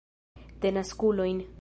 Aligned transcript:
Denaskulojn! 0.65 1.49